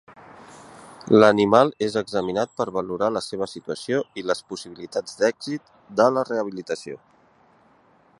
L'animal 1.15 1.69
és 1.87 1.97
examinat 2.01 2.55
per 2.61 2.67
valorar 2.77 3.09
la 3.17 3.23
seva 3.25 3.49
situació 3.53 4.01
i 4.21 4.25
les 4.31 4.43
possibilitats 4.53 5.21
d'èxit 5.21 5.71
de 6.01 6.09
la 6.17 6.25
rehabilitació. 6.31 6.99